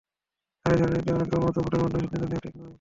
[0.65, 2.69] আর এই ধরনের নীতিমালা কেবল মাত্র ভোটের মাধ্যমে সিদ্ধান্ত নেওয়া ঠিক নয়।